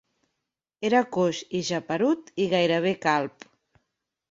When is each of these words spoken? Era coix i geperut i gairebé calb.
Era 0.89 1.01
coix 1.17 1.41
i 1.59 1.61
geperut 1.69 2.33
i 2.45 2.49
gairebé 2.57 2.97
calb. 3.07 3.49